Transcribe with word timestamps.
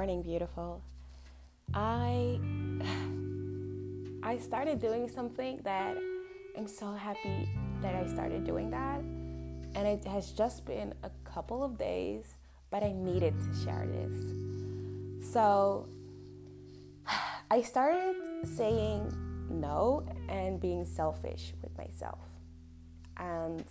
morning, 0.00 0.22
beautiful. 0.22 0.82
I 1.74 2.40
I 4.22 4.38
started 4.38 4.80
doing 4.80 5.10
something 5.10 5.60
that 5.62 5.94
I'm 6.56 6.66
so 6.66 6.94
happy 6.94 7.50
that 7.82 7.94
I 7.94 8.06
started 8.06 8.42
doing 8.44 8.70
that. 8.70 9.00
And 9.74 9.86
it 9.86 10.02
has 10.06 10.30
just 10.30 10.64
been 10.64 10.94
a 11.02 11.10
couple 11.22 11.62
of 11.62 11.76
days, 11.76 12.38
but 12.70 12.82
I 12.82 12.92
needed 12.92 13.34
to 13.40 13.50
share 13.62 13.86
this. 13.86 14.16
So 15.34 15.86
I 17.50 17.60
started 17.60 18.16
saying 18.56 19.12
no 19.50 20.08
and 20.30 20.58
being 20.58 20.86
selfish 20.86 21.52
with 21.60 21.76
myself. 21.76 22.24
And 23.18 23.64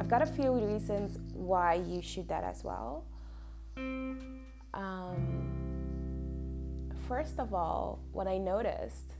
I've 0.00 0.08
got 0.08 0.22
a 0.22 0.26
few 0.26 0.50
reasons 0.50 1.20
why 1.34 1.74
you 1.74 2.02
should 2.02 2.26
that 2.26 2.42
as 2.42 2.64
well. 2.64 3.04
Um, 4.74 5.48
first 7.08 7.38
of 7.38 7.54
all, 7.54 8.00
what 8.12 8.26
I 8.26 8.38
noticed, 8.38 9.14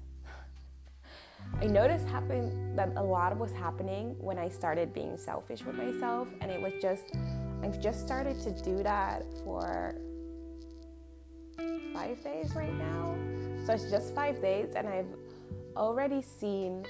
I 1.60 1.66
noticed 1.66 2.06
happen 2.06 2.76
that 2.76 2.92
a 2.96 3.02
lot 3.02 3.36
was 3.36 3.52
happening 3.52 4.14
when 4.18 4.38
I 4.38 4.48
started 4.48 4.94
being 4.94 5.16
selfish 5.16 5.64
with 5.64 5.74
myself, 5.76 6.28
and 6.40 6.50
it 6.50 6.60
was 6.60 6.72
just 6.80 7.12
I've 7.62 7.80
just 7.80 8.00
started 8.00 8.40
to 8.40 8.50
do 8.62 8.82
that 8.82 9.24
for 9.44 9.94
five 11.92 12.22
days 12.22 12.54
right 12.54 12.72
now. 12.72 13.14
So 13.66 13.74
it's 13.74 13.90
just 13.90 14.14
five 14.14 14.40
days, 14.40 14.72
and 14.74 14.88
I've 14.88 15.14
already 15.76 16.22
seen 16.22 16.86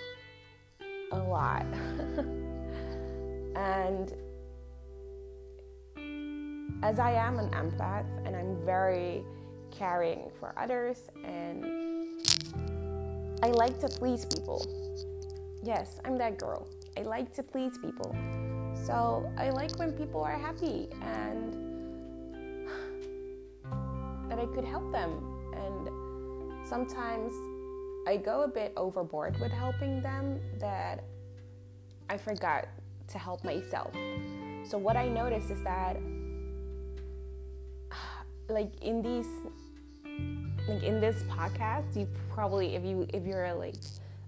a 1.11 1.19
lot. 1.19 1.67
and 3.57 4.15
as 6.83 6.99
I 6.99 7.13
am 7.13 7.39
an 7.39 7.51
empath 7.51 8.07
and 8.27 8.35
I'm 8.35 8.57
very 8.65 9.23
caring 9.71 10.31
for 10.39 10.55
others 10.57 11.09
and 11.25 11.65
I 13.43 13.49
like 13.49 13.79
to 13.81 13.89
please 13.89 14.25
people. 14.25 14.67
Yes, 15.63 16.01
I'm 16.05 16.19
that 16.19 16.39
girl. 16.39 16.69
I 16.97 17.03
like 17.03 17.33
to 17.35 17.43
please 17.43 17.79
people. 17.79 18.15
So 18.75 19.31
I 19.39 19.51
like 19.51 19.79
when 19.79 19.93
people 19.93 20.23
are 20.23 20.39
happy 20.39 20.89
and 21.03 21.55
that 24.29 24.39
I 24.39 24.47
could 24.55 24.65
help 24.65 24.93
them. 24.93 25.23
And 25.55 26.67
sometimes 26.67 27.33
I 28.07 28.17
go 28.17 28.43
a 28.43 28.49
bit 28.49 28.73
overboard 28.77 29.39
with 29.41 29.53
helping 29.53 30.03
them 30.03 30.41
that 30.59 31.05
I 32.09 32.17
forgot 32.17 32.69
to 33.09 33.19
help 33.19 33.45
myself. 33.45 33.93
So 34.65 34.79
what 34.79 34.97
I 34.97 35.09
notice 35.09 35.51
is 35.51 35.63
that 35.63 35.97
like 38.51 38.83
in 38.83 39.03
these 39.03 39.29
like 40.69 40.83
in 40.83 41.01
this 41.01 41.23
podcast, 41.25 41.97
you 41.97 42.07
probably 42.31 42.75
if 42.75 42.85
you 42.85 43.07
if 43.15 43.25
you're 43.25 43.53
like 43.55 43.77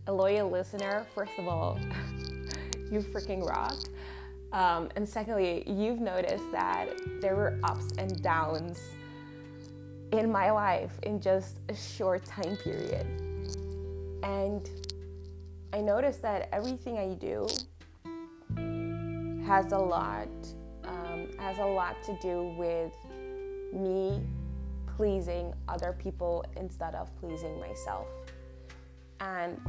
a 0.06 0.12
loyal 0.12 0.50
listener, 0.50 1.06
first 1.14 1.32
of 1.38 1.46
all, 1.46 1.78
you 2.90 3.00
freaking 3.00 3.46
rock. 3.46 3.76
Um, 4.52 4.90
and 4.96 5.08
secondly, 5.08 5.64
you've 5.66 6.00
noticed 6.00 6.50
that 6.52 6.88
there 7.20 7.36
were 7.36 7.58
ups 7.64 7.92
and 7.96 8.22
downs 8.22 8.80
in 10.12 10.30
my 10.30 10.50
life 10.50 10.92
in 11.04 11.20
just 11.20 11.60
a 11.68 11.74
short 11.74 12.24
time 12.24 12.56
period. 12.58 13.06
And 14.22 14.68
I 15.72 15.80
noticed 15.80 16.20
that 16.22 16.48
everything 16.52 16.98
I 16.98 17.14
do 17.14 17.46
has 19.46 19.72
a 19.72 19.78
lot 19.78 20.28
um, 20.84 21.28
has 21.38 21.58
a 21.58 21.64
lot 21.64 22.02
to 22.04 22.18
do 22.20 22.54
with 22.58 22.92
me 23.72 24.20
pleasing 24.96 25.52
other 25.68 25.96
people 25.98 26.44
instead 26.56 26.94
of 26.94 27.14
pleasing 27.18 27.58
myself. 27.58 28.06
And 29.20 29.60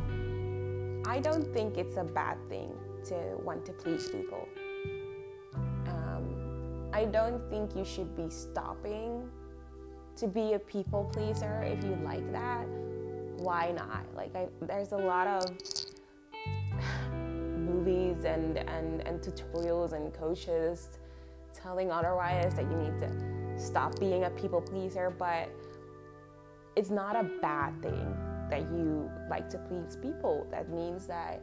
I 1.07 1.19
don't 1.19 1.53
think 1.53 1.77
it's 1.77 1.97
a 1.97 2.03
bad 2.03 2.37
thing 2.49 2.71
to 3.05 3.15
want 3.43 3.65
to 3.65 3.71
please 3.73 4.07
people. 4.07 4.47
Um, 5.87 6.89
I 6.93 7.05
don't 7.05 7.49
think 7.49 7.75
you 7.75 7.85
should 7.85 8.15
be 8.15 8.29
stopping 8.29 9.29
to 10.15 10.27
be 10.27 10.53
a 10.53 10.59
people 10.59 11.09
pleaser 11.11 11.63
if 11.63 11.83
you 11.83 11.97
like 12.03 12.31
that. 12.31 12.67
Why 13.37 13.71
not? 13.71 14.05
Like, 14.15 14.35
I, 14.35 14.47
there's 14.61 14.91
a 14.91 14.97
lot 14.97 15.27
of 15.27 15.45
movies 17.11 18.25
and, 18.25 18.57
and, 18.57 19.05
and 19.07 19.21
tutorials 19.21 19.93
and 19.93 20.13
coaches 20.13 20.89
telling 21.53 21.91
otherwise 21.91 22.55
that 22.55 22.69
you 22.69 22.77
need 22.77 22.97
to 22.99 23.42
stop 23.63 23.99
being 23.99 24.25
a 24.25 24.29
people 24.31 24.61
pleaser, 24.61 25.09
but 25.09 25.49
it's 26.75 26.89
not 26.89 27.15
a 27.15 27.23
bad 27.41 27.81
thing 27.81 28.15
that 28.49 28.61
you 28.71 29.09
like 29.29 29.49
to 29.49 29.57
please 29.57 29.97
people. 30.01 30.45
That 30.51 30.69
means 30.69 31.07
that, 31.07 31.41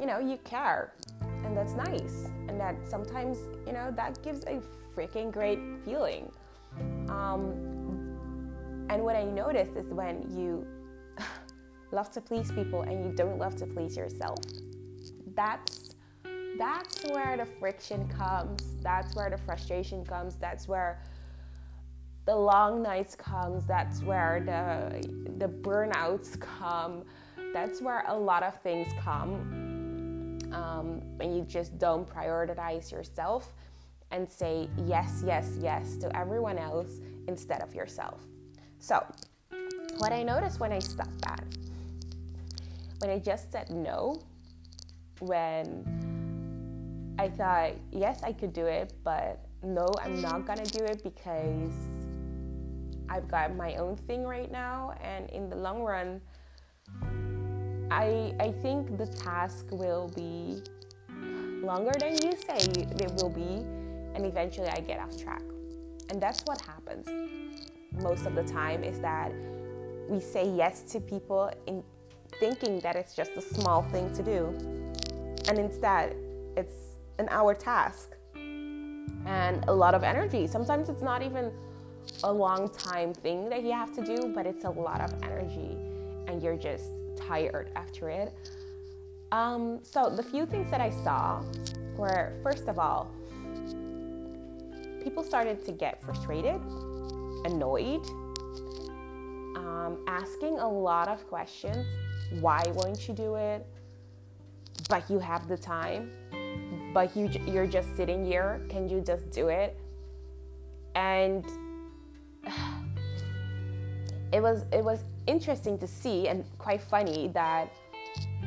you 0.00 0.06
know, 0.06 0.18
you 0.18 0.38
care. 0.38 0.94
And 1.20 1.56
that's 1.56 1.74
nice. 1.74 2.28
And 2.48 2.60
that 2.60 2.76
sometimes, 2.86 3.38
you 3.66 3.72
know, 3.72 3.92
that 3.96 4.22
gives 4.22 4.44
a 4.44 4.60
freaking 4.96 5.32
great 5.32 5.58
feeling. 5.84 6.30
Um, 7.08 7.68
and 8.90 9.02
what 9.02 9.16
I 9.16 9.24
noticed 9.24 9.72
is 9.76 9.86
when 9.92 10.22
you 10.36 10.66
love 11.92 12.10
to 12.12 12.20
please 12.20 12.50
people 12.50 12.82
and 12.82 13.04
you 13.04 13.12
don't 13.12 13.38
love 13.38 13.56
to 13.56 13.66
please 13.66 13.96
yourself, 13.96 14.38
that's 15.34 15.94
that's 16.58 17.04
where 17.04 17.36
the 17.36 17.46
friction 17.46 18.08
comes. 18.08 18.64
That's 18.82 19.14
where 19.14 19.30
the 19.30 19.38
frustration 19.38 20.04
comes. 20.04 20.34
That's 20.36 20.66
where 20.66 21.00
the 22.28 22.36
long 22.36 22.82
nights 22.82 23.14
comes 23.14 23.66
that's 23.66 24.02
where 24.02 24.42
the 24.44 25.00
the 25.38 25.48
burnouts 25.48 26.38
come. 26.38 27.04
That's 27.54 27.80
where 27.80 28.04
a 28.06 28.14
lot 28.14 28.42
of 28.42 28.60
things 28.60 28.86
come. 29.02 29.32
Um, 30.52 31.00
when 31.16 31.32
you 31.34 31.40
just 31.42 31.78
don't 31.78 32.06
prioritize 32.06 32.92
yourself 32.92 33.54
and 34.10 34.28
say 34.28 34.68
yes 34.84 35.22
yes 35.24 35.56
yes 35.58 35.96
to 36.02 36.14
everyone 36.14 36.58
else 36.58 37.00
instead 37.28 37.62
of 37.62 37.74
yourself. 37.74 38.20
So 38.78 39.02
what 39.96 40.12
i 40.12 40.22
noticed 40.22 40.60
when 40.60 40.70
i 40.70 40.78
stopped 40.78 41.20
that 41.22 41.44
when 42.98 43.10
i 43.10 43.18
just 43.18 43.50
said 43.50 43.68
no 43.70 44.20
when 45.18 45.66
i 47.18 47.28
thought 47.28 47.72
yes 47.90 48.22
i 48.22 48.32
could 48.32 48.52
do 48.52 48.66
it 48.66 48.92
but 49.02 49.40
no 49.64 49.88
i'm 50.04 50.20
not 50.20 50.46
gonna 50.46 50.64
do 50.66 50.84
it 50.84 51.02
because 51.02 51.97
I've 53.08 53.28
got 53.28 53.56
my 53.56 53.76
own 53.76 53.96
thing 53.96 54.24
right 54.24 54.50
now, 54.50 54.94
and 55.02 55.28
in 55.30 55.48
the 55.48 55.56
long 55.56 55.82
run, 55.82 56.20
I 57.90 58.34
I 58.38 58.52
think 58.62 58.98
the 58.98 59.06
task 59.06 59.66
will 59.70 60.08
be 60.14 60.62
longer 61.62 61.92
than 61.98 62.12
you 62.22 62.32
say 62.32 62.58
it 63.04 63.12
will 63.16 63.30
be, 63.30 63.64
and 64.14 64.24
eventually 64.26 64.68
I 64.68 64.80
get 64.80 65.00
off 65.00 65.16
track. 65.16 65.42
And 66.10 66.20
that's 66.20 66.42
what 66.44 66.60
happens 66.60 67.06
most 68.02 68.26
of 68.26 68.34
the 68.34 68.44
time 68.44 68.84
is 68.84 69.00
that 69.00 69.32
we 70.08 70.20
say 70.20 70.48
yes 70.48 70.82
to 70.92 71.00
people 71.00 71.50
in 71.66 71.82
thinking 72.38 72.80
that 72.80 72.96
it's 72.96 73.14
just 73.14 73.32
a 73.32 73.42
small 73.42 73.82
thing 73.82 74.12
to 74.14 74.22
do, 74.22 74.54
and 75.48 75.58
instead 75.58 76.16
it's 76.56 76.96
an 77.18 77.28
hour 77.30 77.54
task 77.54 78.14
and 79.26 79.64
a 79.68 79.72
lot 79.72 79.94
of 79.94 80.02
energy. 80.02 80.46
Sometimes 80.46 80.88
it's 80.88 81.02
not 81.02 81.22
even 81.22 81.52
a 82.24 82.32
long 82.32 82.68
time 82.70 83.14
thing 83.14 83.48
that 83.48 83.62
you 83.62 83.72
have 83.72 83.94
to 83.94 84.04
do, 84.04 84.32
but 84.34 84.46
it's 84.46 84.64
a 84.64 84.70
lot 84.70 85.00
of 85.00 85.12
energy 85.22 85.76
and 86.26 86.42
you're 86.42 86.56
just 86.56 86.90
tired 87.16 87.70
after 87.74 88.08
it. 88.10 88.32
Um, 89.32 89.80
so, 89.82 90.08
the 90.08 90.22
few 90.22 90.46
things 90.46 90.70
that 90.70 90.80
I 90.80 90.90
saw 90.90 91.42
were 91.96 92.32
first 92.42 92.68
of 92.68 92.78
all, 92.78 93.10
people 95.02 95.22
started 95.22 95.64
to 95.66 95.72
get 95.72 96.00
frustrated, 96.00 96.60
annoyed, 97.44 98.06
um, 99.56 99.98
asking 100.06 100.58
a 100.58 100.68
lot 100.68 101.08
of 101.08 101.26
questions. 101.28 101.86
Why 102.40 102.62
won't 102.74 103.06
you 103.08 103.14
do 103.14 103.34
it? 103.34 103.66
But 104.88 105.10
you 105.10 105.18
have 105.18 105.48
the 105.48 105.56
time. 105.58 106.10
But 106.94 107.14
you, 107.16 107.28
you're 107.46 107.66
just 107.66 107.94
sitting 107.96 108.24
here. 108.24 108.62
Can 108.68 108.88
you 108.88 109.00
just 109.00 109.30
do 109.30 109.48
it? 109.48 109.78
And 110.94 111.44
it 114.32 114.42
was 114.42 114.64
it 114.72 114.84
was 114.84 115.04
interesting 115.26 115.78
to 115.78 115.86
see 115.86 116.28
and 116.28 116.44
quite 116.58 116.82
funny 116.82 117.28
that 117.34 117.72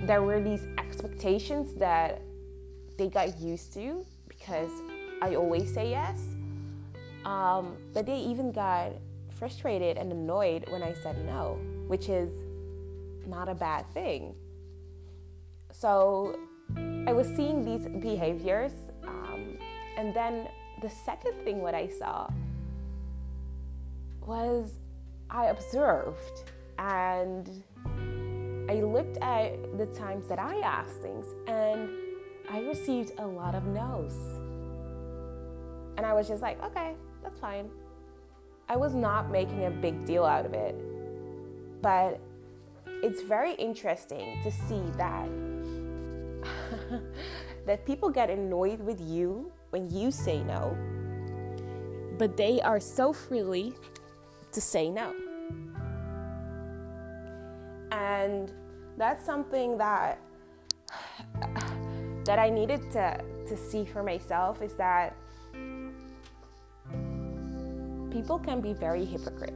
there 0.03 0.21
were 0.21 0.41
these 0.41 0.67
expectations 0.77 1.73
that 1.75 2.21
they 2.97 3.07
got 3.07 3.39
used 3.39 3.73
to 3.73 4.05
because 4.27 4.71
I 5.21 5.35
always 5.35 5.73
say 5.73 5.89
yes. 5.91 6.19
Um, 7.25 7.77
but 7.93 8.05
they 8.05 8.17
even 8.17 8.51
got 8.51 8.93
frustrated 9.29 9.97
and 9.97 10.11
annoyed 10.11 10.65
when 10.69 10.81
I 10.81 10.93
said 10.93 11.23
no, 11.25 11.59
which 11.87 12.09
is 12.09 12.31
not 13.27 13.47
a 13.47 13.53
bad 13.53 13.85
thing. 13.93 14.33
So 15.71 16.39
I 17.07 17.13
was 17.13 17.27
seeing 17.27 17.63
these 17.63 17.87
behaviors, 18.01 18.71
um, 19.07 19.57
and 19.97 20.13
then 20.13 20.47
the 20.81 20.89
second 20.89 21.33
thing 21.43 21.61
what 21.61 21.75
I 21.75 21.87
saw 21.87 22.27
was 24.25 24.73
I 25.31 25.45
observed 25.45 26.51
and 26.77 27.63
I 28.69 28.81
looked 28.81 29.17
at 29.17 29.77
the 29.77 29.85
times 29.97 30.27
that 30.27 30.39
I 30.39 30.59
asked 30.59 31.01
things 31.01 31.25
and 31.47 31.89
I 32.49 32.59
received 32.59 33.13
a 33.17 33.25
lot 33.25 33.55
of 33.55 33.65
no's. 33.65 34.13
And 35.97 36.05
I 36.05 36.13
was 36.13 36.27
just 36.27 36.41
like, 36.41 36.61
okay, 36.63 36.95
that's 37.23 37.39
fine. 37.39 37.69
I 38.67 38.75
was 38.75 38.93
not 38.93 39.31
making 39.31 39.65
a 39.65 39.71
big 39.71 40.05
deal 40.05 40.25
out 40.25 40.45
of 40.45 40.53
it. 40.53 40.75
But 41.81 42.19
it's 43.03 43.21
very 43.21 43.53
interesting 43.53 44.41
to 44.43 44.51
see 44.51 44.83
that 44.97 45.29
that 47.65 47.85
people 47.85 48.09
get 48.09 48.29
annoyed 48.29 48.79
with 48.81 48.99
you 48.99 49.51
when 49.69 49.89
you 49.89 50.11
say 50.11 50.43
no, 50.43 50.75
but 52.17 52.35
they 52.35 52.59
are 52.61 52.79
so 52.79 53.13
freely 53.13 53.73
to 54.51 54.61
say 54.61 54.89
no. 54.89 55.13
And 57.91 58.51
that's 58.97 59.25
something 59.25 59.77
that 59.77 60.19
that 62.25 62.37
I 62.39 62.49
needed 62.49 62.91
to 62.91 63.23
to 63.47 63.57
see 63.57 63.85
for 63.85 64.03
myself 64.03 64.61
is 64.61 64.73
that 64.75 65.15
people 68.11 68.37
can 68.39 68.61
be 68.61 68.73
very 68.73 69.05
hypocrite. 69.05 69.55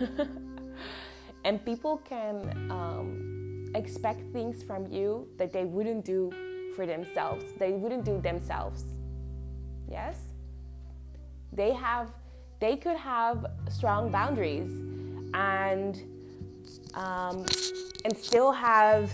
and 1.44 1.64
people 1.64 1.98
can 2.08 2.70
um, 2.70 3.66
expect 3.74 4.20
things 4.32 4.62
from 4.62 4.86
you 4.90 5.26
that 5.36 5.52
they 5.52 5.64
wouldn't 5.64 6.04
do 6.04 6.30
for 6.76 6.86
themselves. 6.86 7.44
They 7.58 7.72
wouldn't 7.72 8.04
do 8.04 8.20
themselves. 8.20 8.84
Yes? 9.90 10.18
They 11.52 11.72
have 11.72 12.10
they 12.64 12.76
could 12.76 12.96
have 12.96 13.44
strong 13.68 14.10
boundaries 14.10 14.72
and 15.34 16.02
um, 16.94 17.44
and 18.06 18.16
still 18.16 18.52
have 18.52 19.12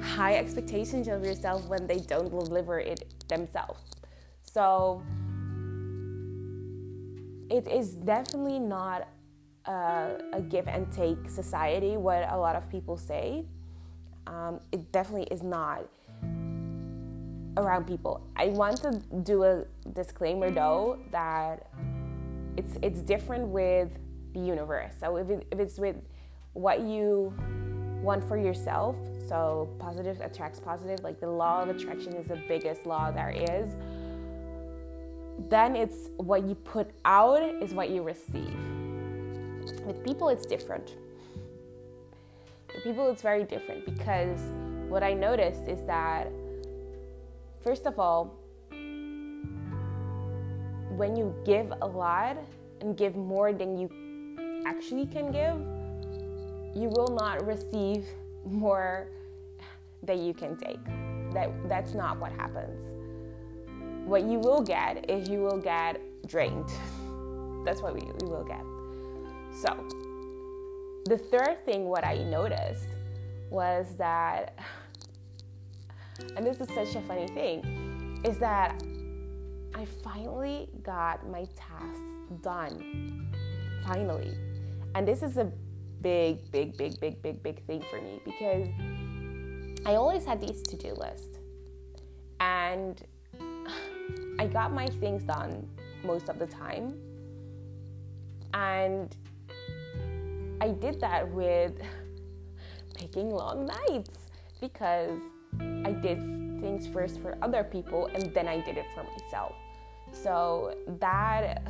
high 0.00 0.36
expectations 0.36 1.08
of 1.08 1.24
yourself 1.24 1.66
when 1.66 1.88
they 1.88 1.98
don't 1.98 2.30
deliver 2.30 2.78
it 2.78 3.02
themselves. 3.26 3.80
So 4.42 5.02
it 7.50 7.66
is 7.66 7.94
definitely 8.14 8.60
not 8.60 9.08
a, 9.64 10.20
a 10.32 10.40
give 10.40 10.68
and 10.68 10.90
take 10.92 11.18
society, 11.28 11.96
what 11.96 12.28
a 12.30 12.38
lot 12.38 12.54
of 12.54 12.70
people 12.70 12.96
say. 12.96 13.44
Um, 14.28 14.60
it 14.70 14.92
definitely 14.92 15.26
is 15.32 15.42
not 15.42 15.88
around 17.56 17.88
people. 17.88 18.20
I 18.36 18.46
want 18.48 18.76
to 18.82 19.02
do 19.24 19.42
a 19.42 19.64
disclaimer 19.92 20.52
though 20.52 21.00
that 21.10 21.66
it's 22.56 22.78
it's 22.82 23.00
different 23.00 23.48
with 23.48 23.90
the 24.32 24.40
universe. 24.40 24.94
So 24.98 25.16
if, 25.16 25.30
it, 25.30 25.46
if 25.52 25.58
it's 25.58 25.78
with 25.78 25.96
what 26.52 26.80
you 26.80 27.32
want 28.02 28.26
for 28.26 28.36
yourself, 28.36 28.96
so 29.28 29.68
positive 29.78 30.20
attracts 30.20 30.60
positive, 30.60 31.00
like 31.02 31.20
the 31.20 31.30
law 31.30 31.62
of 31.62 31.68
attraction 31.68 32.14
is 32.14 32.26
the 32.26 32.40
biggest 32.48 32.86
law 32.86 33.10
there 33.10 33.30
is 33.30 33.70
then 35.48 35.76
it's 35.76 36.10
what 36.16 36.44
you 36.44 36.54
put 36.54 36.90
out 37.04 37.42
is 37.62 37.74
what 37.74 37.90
you 37.90 38.02
receive. 38.02 38.54
With 39.84 40.02
people, 40.04 40.28
it's 40.28 40.46
different. 40.46 40.96
With 42.74 42.84
people, 42.84 43.10
it's 43.10 43.22
very 43.22 43.44
different 43.44 43.84
because 43.84 44.40
what 44.88 45.02
I 45.02 45.12
noticed 45.12 45.68
is 45.68 45.84
that, 45.86 46.28
first 47.62 47.86
of 47.86 47.98
all, 47.98 48.38
when 50.96 51.16
you 51.16 51.34
give 51.44 51.72
a 51.82 51.86
lot 51.86 52.36
and 52.80 52.96
give 52.96 53.16
more 53.16 53.52
than 53.52 53.78
you 53.78 53.88
actually 54.66 55.06
can 55.06 55.30
give, 55.30 55.56
you 56.74 56.88
will 56.88 57.14
not 57.14 57.44
receive 57.46 58.04
more 58.44 59.08
than 60.02 60.24
you 60.24 60.34
can 60.34 60.56
take. 60.56 60.84
That, 61.32 61.50
that's 61.68 61.94
not 61.94 62.18
what 62.18 62.32
happens 62.32 62.94
what 64.04 64.24
you 64.24 64.38
will 64.38 64.60
get 64.60 65.10
is 65.10 65.28
you 65.28 65.40
will 65.40 65.58
get 65.58 66.00
drained. 66.26 66.68
That's 67.64 67.80
what 67.80 67.94
we, 67.94 68.02
we 68.20 68.28
will 68.28 68.44
get. 68.44 68.62
So, 69.62 69.88
the 71.06 71.16
third 71.16 71.64
thing, 71.64 71.86
what 71.86 72.04
I 72.04 72.18
noticed 72.18 72.88
was 73.50 73.94
that, 73.96 74.58
and 76.36 76.46
this 76.46 76.60
is 76.60 76.68
such 76.74 76.94
a 76.96 77.00
funny 77.06 77.28
thing, 77.28 78.20
is 78.24 78.38
that 78.38 78.82
I 79.74 79.84
finally 79.84 80.68
got 80.82 81.28
my 81.28 81.46
tasks 81.56 81.98
done. 82.42 83.28
Finally. 83.84 84.36
And 84.94 85.06
this 85.06 85.22
is 85.22 85.36
a 85.36 85.50
big, 86.00 86.50
big, 86.52 86.76
big, 86.76 87.00
big, 87.00 87.20
big, 87.22 87.42
big 87.42 87.66
thing 87.66 87.82
for 87.90 88.00
me 88.00 88.20
because 88.24 88.68
I 89.84 89.96
always 89.96 90.24
had 90.24 90.40
these 90.40 90.62
to 90.62 90.76
do 90.76 90.94
lists. 90.94 91.38
And 92.38 93.02
I 94.38 94.46
got 94.46 94.72
my 94.72 94.86
things 94.86 95.24
done 95.24 95.68
most 96.04 96.28
of 96.28 96.38
the 96.38 96.46
time. 96.46 96.96
And 98.52 99.14
I 100.60 100.68
did 100.68 101.00
that 101.00 101.28
with 101.28 101.72
taking 102.94 103.30
long 103.30 103.66
nights 103.66 104.30
because 104.60 105.20
I 105.60 105.90
did 105.90 106.43
things 106.64 106.86
first 106.86 107.20
for 107.20 107.36
other 107.42 107.62
people 107.62 108.06
and 108.14 108.32
then 108.34 108.48
I 108.48 108.58
did 108.60 108.78
it 108.78 108.86
for 108.94 109.04
myself. 109.04 109.54
So 110.12 110.74
that 110.98 111.62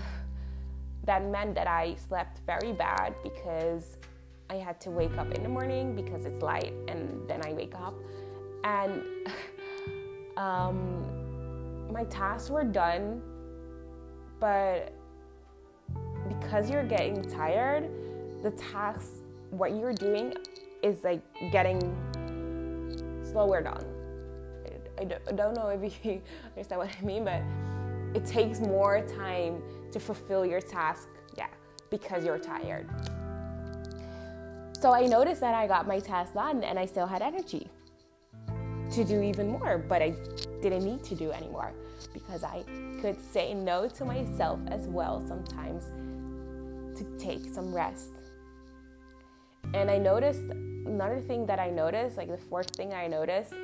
that 1.05 1.23
meant 1.26 1.55
that 1.56 1.67
I 1.67 1.96
slept 2.08 2.41
very 2.46 2.73
bad 2.73 3.14
because 3.23 3.99
I 4.49 4.55
had 4.55 4.81
to 4.82 4.91
wake 4.91 5.19
up 5.19 5.31
in 5.35 5.43
the 5.43 5.49
morning 5.49 5.96
because 5.96 6.25
it's 6.25 6.41
light 6.43 6.73
and 6.88 7.29
then 7.29 7.41
I 7.44 7.52
wake 7.52 7.75
up 7.75 7.94
and 8.62 9.02
um, 10.37 11.93
my 11.93 12.05
tasks 12.05 12.49
were 12.49 12.64
done, 12.64 13.20
but 14.38 14.94
because 16.29 16.70
you're 16.70 16.87
getting 16.87 17.20
tired, 17.23 17.91
the 18.43 18.52
tasks, 18.52 19.23
what 19.50 19.73
you're 19.73 19.93
doing 19.93 20.35
is 20.82 21.05
like 21.05 21.23
getting 21.50 21.81
slower 23.25 23.61
done. 23.61 23.94
I 24.99 25.05
don't 25.05 25.55
know 25.55 25.69
if 25.69 26.05
you 26.05 26.20
understand 26.51 26.81
what 26.81 26.91
I 27.01 27.05
mean, 27.05 27.24
but 27.24 27.43
it 28.15 28.24
takes 28.27 28.60
more 28.60 29.01
time 29.03 29.63
to 29.93 30.01
fulfill 30.01 30.46
your 30.46 30.60
task, 30.60 31.08
yeah, 31.36 31.48
because 31.91 32.24
you're 32.24 32.39
tired. 32.39 32.89
So 34.81 34.93
I 34.93 35.06
noticed 35.06 35.41
that 35.41 35.55
I 35.55 35.67
got 35.67 35.86
my 35.86 35.98
task 35.98 36.34
done 36.34 36.63
and 36.63 36.79
I 36.79 36.86
still 36.86 37.06
had 37.06 37.22
energy 37.22 37.69
to 38.93 39.05
do 39.05 39.22
even 39.22 39.48
more, 39.48 39.79
but 39.79 40.03
I 40.03 40.15
didn't 40.60 40.84
need 40.84 41.03
to 41.05 41.15
do 41.15 41.32
anymore 41.32 41.72
because 42.13 42.44
I 42.44 42.63
could 43.01 43.20
say 43.32 43.55
no 43.55 43.89
to 43.89 44.05
myself 44.05 44.60
as 44.69 44.86
well 44.86 45.24
sometimes 45.27 45.84
to 46.98 47.05
take 47.19 47.53
some 47.53 47.74
rest. 47.74 48.10
And 49.72 49.91
I 49.91 49.98
noticed 49.98 50.43
another 50.86 51.19
thing 51.19 51.46
that 51.46 51.58
I 51.58 51.70
noticed, 51.70 52.17
like 52.17 52.29
the 52.29 52.36
fourth 52.36 52.70
thing 52.70 52.93
I 52.93 53.06
noticed, 53.06 53.55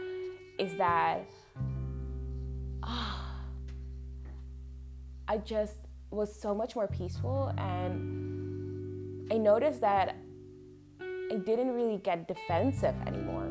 is 0.61 0.77
that 0.77 1.25
oh, 2.83 3.25
I 5.27 5.39
just 5.39 5.77
was 6.11 6.35
so 6.35 6.55
much 6.55 6.77
more 6.77 6.87
peaceful 6.87 7.55
and 7.57 9.33
I 9.33 9.39
noticed 9.39 9.81
that 9.81 10.17
I 11.01 11.37
didn't 11.37 11.73
really 11.73 11.97
get 11.99 12.29
defensive 12.29 12.95
anymore. 13.07 13.49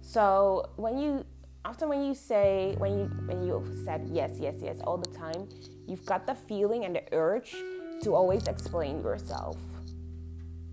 So 0.00 0.70
when 0.76 0.98
you 0.98 1.24
often 1.64 1.88
when 1.90 2.02
you 2.02 2.14
say 2.14 2.74
when 2.78 2.98
you 2.98 3.04
when 3.26 3.46
you 3.46 3.62
said 3.84 4.08
yes, 4.10 4.32
yes, 4.40 4.56
yes 4.60 4.78
all 4.82 4.96
the 4.96 5.10
time, 5.16 5.48
you've 5.86 6.06
got 6.06 6.26
the 6.26 6.34
feeling 6.34 6.84
and 6.84 6.96
the 6.96 7.02
urge 7.12 7.54
to 8.02 8.14
always 8.14 8.48
explain 8.48 9.02
yourself. 9.02 9.58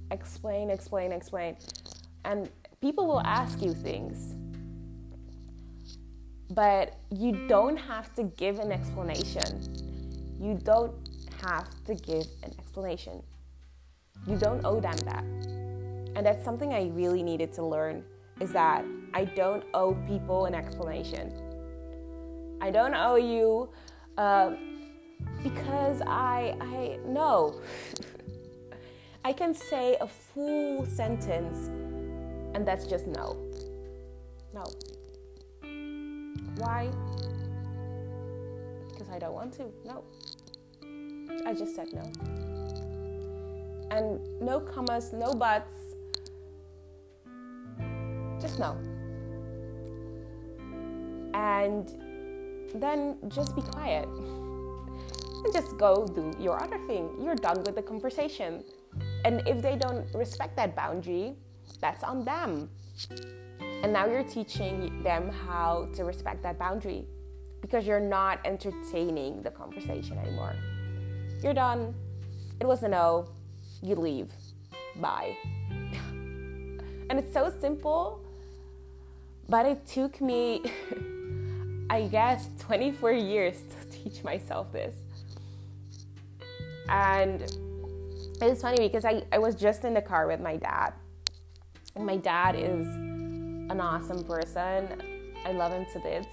Explain, 0.10 0.70
explain, 0.70 1.12
explain. 1.12 1.58
And 2.24 2.50
people 2.86 3.08
will 3.08 3.22
ask 3.22 3.64
you 3.64 3.74
things. 3.74 4.36
But 6.52 7.00
you 7.10 7.48
don't 7.48 7.78
have 7.78 8.14
to 8.14 8.26
give 8.38 8.60
an 8.60 8.72
explanation. 8.72 9.50
You 10.40 10.60
don't 10.64 10.94
have 11.44 11.68
to 11.86 11.96
give 11.96 12.28
an 12.44 12.54
explanation. 12.60 13.24
You 14.28 14.38
don't 14.38 14.64
owe 14.64 14.80
them 14.80 14.98
that. 14.98 15.24
And 16.16 16.24
that's 16.24 16.46
something 16.46 16.76
I 16.76 16.92
really 16.94 17.24
needed 17.24 17.52
to 17.54 17.66
learn 17.66 18.04
is 18.40 18.52
that 18.52 18.86
I 19.16 19.26
don't 19.26 19.64
owe 19.74 19.96
people 20.08 20.46
an 20.46 20.54
explanation. 20.54 21.34
I 22.62 22.70
don't 22.70 22.94
owe 22.94 23.16
you 23.16 23.70
uh, 24.16 24.52
because 25.42 26.04
I 26.06 26.56
I 26.62 27.00
know. 27.08 27.60
I 29.26 29.34
can 29.34 29.56
say 29.56 29.98
a 30.00 30.08
full 30.08 30.86
sentence 30.86 31.72
and 32.56 32.66
that's 32.66 32.88
just 32.88 33.06
no. 33.06 33.36
No. 34.54 34.64
Why? 36.56 36.90
Because 38.90 39.10
I 39.10 39.20
don't 39.20 39.34
want 39.34 39.52
to. 39.58 39.66
No. 39.86 40.06
I 41.46 41.54
just 41.54 41.76
said 41.76 41.90
no. 41.92 42.06
and 43.92 44.20
no 44.42 44.62
commas, 44.62 45.12
no 45.12 45.34
buts. 45.34 45.74
Just 48.42 48.58
no. 48.58 48.78
And 51.34 51.92
then 52.74 53.18
just 53.28 53.54
be 53.54 53.62
quiet 53.64 54.08
and 54.08 55.54
just 55.54 55.78
go 55.78 56.08
do 56.08 56.32
your 56.40 56.62
other 56.64 56.80
thing. 56.88 57.10
You're 57.22 57.36
done 57.36 57.64
with 57.66 57.76
the 57.76 57.82
conversation. 57.82 58.64
And 59.26 59.46
if 59.46 59.62
they 59.62 59.76
don't 59.76 60.08
respect 60.14 60.56
that 60.56 60.74
boundary, 60.74 61.36
that's 61.82 62.04
on 62.04 62.26
them. 62.26 62.70
And 63.84 63.94
now 63.94 64.06
you're 64.06 64.24
teaching 64.24 65.04
them 65.04 65.30
how 65.30 65.88
to 65.96 66.04
respect 66.04 66.42
that 66.44 66.58
boundary 66.58 67.06
because 67.62 67.86
you're 67.86 68.00
not 68.00 68.40
entertaining 68.46 69.42
the 69.42 69.52
conversation 69.52 70.18
anymore. 70.18 70.56
You're 71.44 71.54
done. 71.54 71.94
It 72.60 72.68
was 72.68 72.84
a 72.84 72.88
no. 72.88 73.28
You 73.82 73.96
leave. 73.96 74.32
Bye. 74.98 75.36
and 76.10 77.20
it's 77.20 77.34
so 77.34 77.54
simple, 77.60 78.24
but 79.50 79.66
it 79.66 79.86
took 79.86 80.22
me, 80.22 80.64
I 81.90 82.04
guess, 82.04 82.50
24 82.60 83.12
years 83.12 83.62
to 83.62 83.90
teach 83.90 84.24
myself 84.24 84.72
this. 84.72 84.96
And 86.90 87.42
it's 88.42 88.62
funny 88.62 88.88
because 88.88 89.06
I, 89.06 89.24
I 89.32 89.38
was 89.38 89.56
just 89.56 89.86
in 89.86 89.94
the 89.94 90.02
car 90.02 90.28
with 90.28 90.40
my 90.40 90.58
dad. 90.58 90.94
My 92.00 92.18
dad 92.18 92.56
is 92.56 92.86
an 92.88 93.80
awesome 93.80 94.24
person. 94.26 95.02
I 95.46 95.54
love 95.54 95.72
him 95.72 95.86
to 95.94 96.00
bits. 96.00 96.28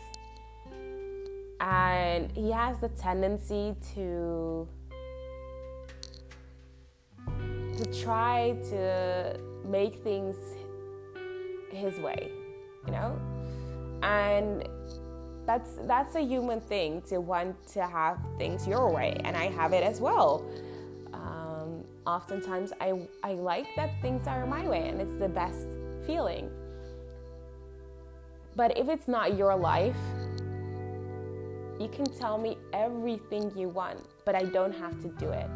And 1.61 2.33
he 2.33 2.51
has 2.51 2.81
the 2.81 2.89
tendency 2.89 3.77
to 3.95 4.69
to 7.79 8.03
try 8.03 8.57
to 8.71 9.39
make 9.65 10.03
things 10.03 10.37
his 11.71 11.99
way, 12.01 12.31
you 12.87 12.93
know? 12.93 13.17
And 14.03 14.69
that's 15.47 15.77
that's 15.87 16.17
a 16.17 16.21
human 16.21 16.61
thing 16.61 17.03
to 17.03 17.21
want 17.21 17.57
to 17.69 17.87
have 17.87 18.19
things 18.37 18.67
your 18.67 18.93
way 18.93 19.21
and 19.25 19.37
I 19.37 19.45
have 19.45 19.73
it 19.73 19.85
as 19.85 20.01
well. 20.01 20.45
Oftentimes 22.07 22.73
I 22.81 23.09
I 23.23 23.35
like 23.35 23.67
that 23.77 23.91
things 24.03 24.27
are 24.27 24.45
my 24.47 24.67
way 24.67 24.89
and 24.89 25.01
it's 25.01 25.15
the 25.15 25.29
best 25.29 25.69
feeling. 26.05 26.51
But 28.57 28.77
if 28.77 28.89
it's 28.89 29.09
not 29.09 29.39
your 29.39 29.55
life, 29.55 29.97
you 31.79 31.89
can 31.89 32.05
tell 32.05 32.39
me 32.39 32.59
everything 32.73 33.53
you 33.57 33.69
want, 33.69 34.01
but 34.25 34.35
I 34.35 34.43
don't 34.43 34.73
have 34.73 35.01
to 35.03 35.09
do 35.09 35.31
it. 35.31 35.47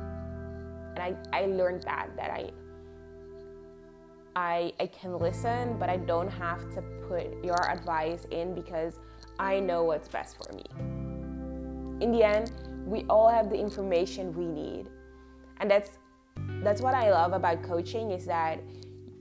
And 0.95 0.99
I, 0.99 1.15
I 1.33 1.47
learned 1.47 1.83
that 1.83 2.11
that 2.17 2.31
I 2.31 2.51
I 4.37 4.73
I 4.79 4.87
can 4.87 5.19
listen, 5.19 5.79
but 5.79 5.91
I 5.91 5.97
don't 5.97 6.31
have 6.31 6.73
to 6.75 6.83
put 7.09 7.45
your 7.45 7.71
advice 7.71 8.25
in 8.31 8.55
because 8.55 9.01
I 9.39 9.59
know 9.59 9.83
what's 9.83 10.09
best 10.09 10.37
for 10.37 10.53
me. 10.53 10.65
In 12.01 12.13
the 12.13 12.23
end, 12.23 12.53
we 12.87 13.05
all 13.11 13.29
have 13.29 13.51
the 13.51 13.57
information 13.57 14.33
we 14.35 14.47
need. 14.47 14.89
And 15.59 15.71
that's 15.71 15.99
that's 16.67 16.83
what 16.83 16.95
I 16.95 17.13
love 17.13 17.33
about 17.33 17.63
coaching 17.63 18.11
is 18.11 18.25
that 18.25 18.59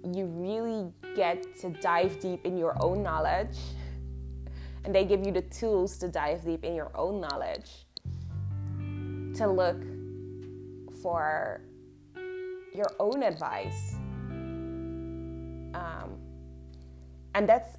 you 0.04 0.25
really 0.25 0.92
get 1.16 1.56
to 1.60 1.70
dive 1.70 2.20
deep 2.20 2.44
in 2.44 2.58
your 2.58 2.75
own 2.84 3.04
knowledge 3.04 3.56
and 4.84 4.96
they 4.96 5.06
give 5.06 5.24
you 5.24 5.32
the 5.32 5.44
tools 5.44 6.00
to 6.00 6.08
dive 6.08 6.44
deep 6.44 6.64
in 6.64 6.74
your 6.74 6.90
own 6.96 7.22
knowledge 7.22 7.86
to 9.38 9.48
look 9.48 9.80
for 11.04 11.62
your 12.74 12.90
own 13.00 13.22
advice. 13.22 13.94
Um, 15.75 16.18
and 17.36 17.48
that's 17.48 17.78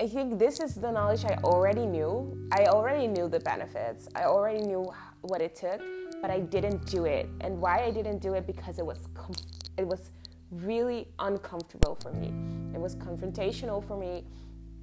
i 0.00 0.06
think 0.06 0.38
this 0.38 0.60
is 0.60 0.74
the 0.74 0.90
knowledge 0.90 1.24
i 1.24 1.36
already 1.42 1.86
knew. 1.86 2.48
I 2.52 2.66
already 2.66 3.08
knew 3.08 3.28
the 3.28 3.40
benefits. 3.40 4.08
I 4.14 4.24
already 4.24 4.60
knew 4.60 4.88
what 5.22 5.40
it 5.40 5.56
took 5.56 5.80
but 6.24 6.30
i 6.30 6.40
didn't 6.40 6.84
do 6.86 7.04
it 7.04 7.28
and 7.42 7.60
why 7.60 7.76
i 7.84 7.90
didn't 7.90 8.20
do 8.26 8.34
it 8.34 8.46
because 8.46 8.78
it 8.78 8.86
was 8.92 9.00
com- 9.14 9.46
it 9.76 9.86
was 9.86 10.10
really 10.50 11.08
uncomfortable 11.18 11.98
for 12.02 12.12
me 12.12 12.32
it 12.74 12.80
was 12.80 12.96
confrontational 12.96 13.86
for 13.86 13.98
me 13.98 14.24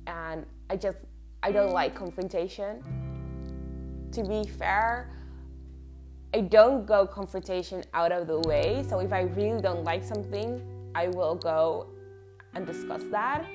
and 0.08 0.46
i 0.70 0.76
just 0.76 0.98
I 1.44 1.52
don't 1.52 1.72
like 1.72 1.96
confrontation. 1.96 2.84
To 4.12 4.24
be 4.24 4.48
fair, 4.48 5.10
I 6.36 6.42
don't 6.42 6.86
go 6.86 7.08
confrontation 7.08 7.84
out 7.96 8.12
of 8.12 8.28
the 8.28 8.40
way. 8.42 8.86
So 8.88 9.00
if 9.00 9.12
I 9.12 9.22
really 9.22 9.60
don't 9.60 9.84
like 9.84 10.04
something, 10.04 10.62
I 10.94 11.08
will 11.08 11.34
go 11.34 11.88
and 12.54 12.68
discuss 12.68 13.02
that. 13.10 13.48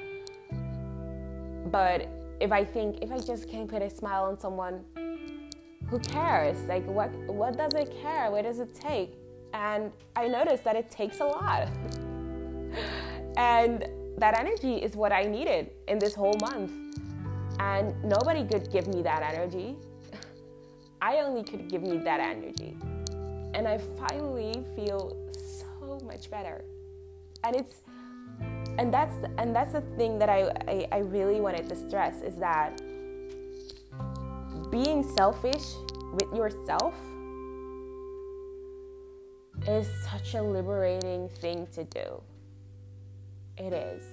But 1.70 2.08
if 2.40 2.50
I 2.50 2.64
think 2.64 2.98
if 3.02 3.12
I 3.12 3.18
just 3.18 3.48
can't 3.48 3.68
put 3.68 3.82
a 3.82 3.90
smile 3.90 4.24
on 4.24 4.40
someone, 4.40 4.84
who 5.88 5.98
cares? 5.98 6.58
Like 6.64 6.84
what 6.86 7.10
what 7.26 7.56
does 7.56 7.74
it 7.74 7.92
care? 8.02 8.30
What 8.30 8.44
does 8.44 8.58
it 8.58 8.74
take? 8.74 9.14
And 9.52 9.92
I 10.14 10.28
noticed 10.28 10.64
that 10.64 10.76
it 10.76 10.90
takes 10.90 11.20
a 11.20 11.26
lot. 11.26 11.68
and 13.36 13.86
that 14.18 14.38
energy 14.38 14.76
is 14.76 14.96
what 14.96 15.12
I 15.12 15.24
needed 15.24 15.70
in 15.88 15.98
this 15.98 16.14
whole 16.14 16.36
month. 16.40 16.72
And 17.60 17.94
nobody 18.04 18.44
could 18.44 18.70
give 18.70 18.86
me 18.88 19.02
that 19.02 19.22
energy. 19.22 19.76
I 21.00 21.18
only 21.18 21.42
could 21.42 21.68
give 21.68 21.82
me 21.82 21.98
that 21.98 22.20
energy. 22.20 22.76
And 23.54 23.66
I 23.68 23.78
finally 23.78 24.64
feel 24.74 25.16
so 25.32 25.98
much 26.04 26.30
better. 26.30 26.64
And 27.44 27.56
it's 27.56 27.82
and 28.78 28.92
that's 28.92 29.14
and 29.38 29.54
that's 29.54 29.72
the 29.72 29.80
thing 29.96 30.18
that 30.18 30.28
I, 30.28 30.50
I, 30.68 30.88
I 30.92 30.98
really 30.98 31.40
wanted 31.40 31.68
to 31.68 31.76
stress 31.76 32.20
is 32.22 32.36
that 32.36 32.80
being 34.84 35.02
selfish 35.16 35.72
with 36.12 36.30
yourself 36.36 36.92
is 39.66 39.88
such 40.04 40.34
a 40.34 40.42
liberating 40.42 41.30
thing 41.40 41.66
to 41.72 41.82
do. 41.84 42.20
It 43.56 43.72
is. 43.72 44.04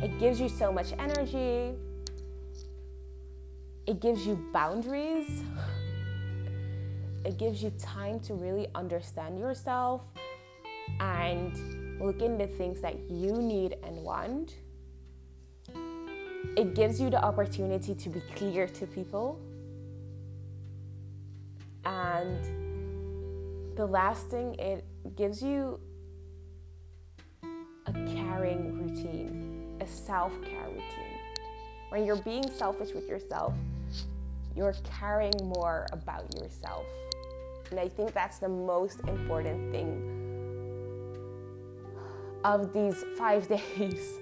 It 0.00 0.16
gives 0.20 0.40
you 0.40 0.48
so 0.48 0.70
much 0.70 0.92
energy, 0.96 1.74
it 3.88 3.98
gives 4.00 4.24
you 4.24 4.38
boundaries. 4.52 5.42
It 7.24 7.36
gives 7.36 7.60
you 7.60 7.70
time 7.80 8.20
to 8.20 8.34
really 8.34 8.68
understand 8.76 9.40
yourself 9.40 10.02
and 11.00 12.00
look 12.00 12.22
into 12.22 12.46
things 12.46 12.80
that 12.80 12.96
you 13.10 13.32
need 13.32 13.76
and 13.82 13.96
want. 14.04 14.54
It 16.56 16.74
gives 16.74 17.00
you 17.00 17.10
the 17.10 17.22
opportunity 17.22 17.94
to 17.94 18.08
be 18.08 18.22
clear 18.36 18.68
to 18.68 18.86
people. 18.86 19.40
And 21.88 22.44
the 23.74 23.86
last 23.86 24.28
thing, 24.28 24.54
it 24.58 24.84
gives 25.16 25.42
you 25.42 25.80
a 27.86 27.92
caring 27.92 28.76
routine, 28.76 29.78
a 29.80 29.86
self 29.86 30.32
care 30.42 30.66
routine. 30.68 31.18
When 31.88 32.04
you're 32.04 32.22
being 32.22 32.48
selfish 32.50 32.92
with 32.92 33.08
yourself, 33.08 33.54
you're 34.54 34.74
caring 34.84 35.32
more 35.42 35.86
about 35.92 36.34
yourself. 36.34 36.84
And 37.70 37.80
I 37.80 37.88
think 37.88 38.12
that's 38.12 38.38
the 38.38 38.50
most 38.50 39.00
important 39.08 39.72
thing 39.72 40.14
of 42.44 42.74
these 42.74 43.02
five 43.16 43.48
days, 43.78 44.18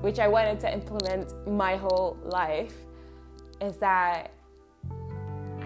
which 0.00 0.20
I 0.20 0.28
wanted 0.28 0.60
to 0.60 0.72
implement 0.72 1.34
my 1.48 1.74
whole 1.74 2.16
life, 2.22 2.74
is 3.60 3.78
that 3.78 4.30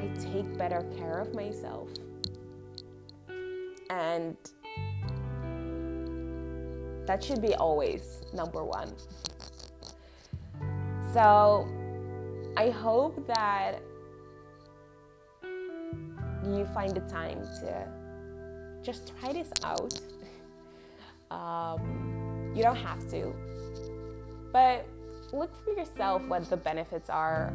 I 0.02 0.08
take 0.18 0.58
better 0.58 0.82
care 0.98 1.20
of 1.20 1.32
myself. 1.32 1.88
And 3.88 4.36
that 7.06 7.22
should 7.22 7.40
be 7.40 7.54
always 7.54 8.22
number 8.34 8.64
one. 8.64 8.92
So, 11.12 11.68
I 12.56 12.70
hope 12.70 13.26
that 13.28 13.80
you 15.44 16.66
find 16.74 16.94
the 16.94 17.00
time 17.08 17.40
to 17.60 17.88
just 18.82 19.12
try 19.20 19.32
this 19.32 19.50
out. 19.62 20.00
Um, 21.30 22.52
you 22.54 22.62
don't 22.62 22.76
have 22.76 23.08
to, 23.10 23.32
but 24.52 24.84
look 25.32 25.50
for 25.64 25.72
yourself 25.72 26.22
what 26.26 26.48
the 26.50 26.56
benefits 26.56 27.08
are 27.08 27.52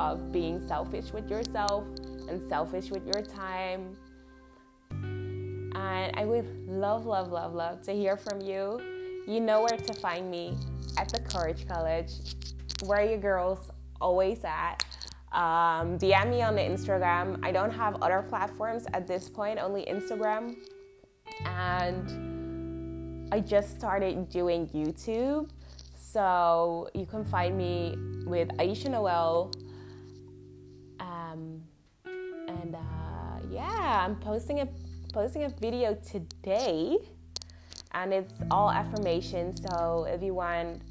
of 0.00 0.32
being 0.32 0.66
selfish 0.66 1.12
with 1.12 1.30
yourself 1.30 1.84
and 2.28 2.42
selfish 2.48 2.90
with 2.90 3.04
your 3.06 3.22
time. 3.22 3.96
And 4.92 6.16
I 6.16 6.24
would 6.24 6.48
love, 6.66 7.04
love, 7.04 7.30
love, 7.30 7.54
love 7.54 7.82
to 7.82 7.92
hear 7.92 8.16
from 8.16 8.40
you. 8.40 8.80
You 9.28 9.40
know 9.40 9.60
where 9.60 9.78
to 9.78 9.92
find 9.92 10.30
me 10.30 10.56
at 10.96 11.10
the 11.10 11.20
Courage 11.20 11.68
College, 11.68 12.12
where 12.86 13.04
your 13.04 13.18
girls 13.18 13.70
always 14.00 14.42
at. 14.44 14.82
Um, 15.32 15.98
DM 15.98 16.30
me 16.30 16.42
on 16.42 16.56
the 16.56 16.62
Instagram. 16.62 17.38
I 17.44 17.52
don't 17.52 17.70
have 17.70 18.02
other 18.02 18.24
platforms 18.28 18.86
at 18.94 19.06
this 19.06 19.28
point, 19.28 19.58
only 19.58 19.84
Instagram. 19.84 20.56
and 21.44 23.28
I 23.32 23.40
just 23.40 23.76
started 23.78 24.28
doing 24.28 24.66
YouTube. 24.68 25.50
So 25.94 26.88
you 26.94 27.06
can 27.06 27.24
find 27.24 27.56
me 27.56 27.96
with 28.26 28.48
Ayesha 28.58 28.88
Noelle. 28.88 29.52
Um, 31.30 31.62
and 32.48 32.74
uh, 32.74 33.46
yeah, 33.50 34.04
I'm 34.04 34.16
posting 34.16 34.60
a 34.60 34.68
posting 35.12 35.44
a 35.44 35.48
video 35.48 35.94
today, 35.94 36.98
and 37.92 38.12
it's 38.12 38.34
all 38.50 38.70
affirmations. 38.70 39.62
So 39.62 40.06
if 40.08 40.22
you 40.22 40.34
want 40.34 40.82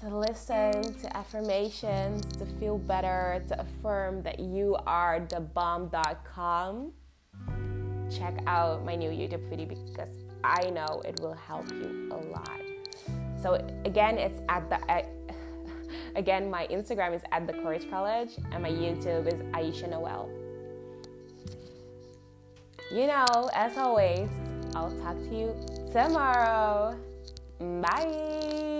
to 0.00 0.16
listen 0.16 0.94
to 0.94 1.16
affirmations, 1.16 2.24
to 2.36 2.46
feel 2.58 2.78
better, 2.78 3.44
to 3.48 3.60
affirm 3.60 4.22
that 4.22 4.40
you 4.40 4.76
are 4.86 5.20
the 5.28 5.40
bomb.com, 5.40 6.92
check 8.10 8.38
out 8.46 8.84
my 8.84 8.96
new 8.96 9.10
YouTube 9.10 9.48
video 9.48 9.66
because 9.66 10.14
I 10.42 10.70
know 10.70 11.02
it 11.04 11.20
will 11.20 11.34
help 11.34 11.70
you 11.70 12.08
a 12.10 12.18
lot. 12.30 12.60
So 13.40 13.54
again, 13.84 14.18
it's 14.18 14.40
at 14.48 14.68
the 14.70 14.78
again 16.16 16.50
my 16.50 16.66
Instagram 16.68 17.14
is 17.14 17.22
at 17.32 17.46
the 17.46 17.52
Courage 17.52 17.88
College 17.90 18.30
and 18.50 18.62
my 18.62 18.70
YouTube 18.70 19.26
is 19.32 19.40
Ayesha 19.54 19.86
Noelle. 19.86 20.30
You 22.92 23.06
know, 23.06 23.50
as 23.54 23.78
always, 23.78 24.28
I'll 24.74 24.90
talk 25.00 25.18
to 25.18 25.34
you 25.34 25.54
tomorrow. 25.92 26.98
Bye. 27.58 28.71